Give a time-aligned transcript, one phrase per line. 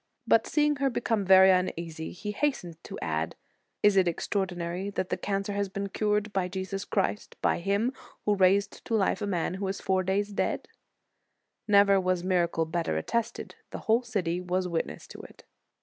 [0.25, 3.35] But seeing her become very uneasy, he has tened to add:
[3.83, 7.93] Is it extraordinary that the cancer has been cured by Jesus Christ, by Him
[8.25, 10.67] who raised to life a man who was four days dead?
[11.19, 15.43] "* Never was miracle better attested; the whole city was witness to it.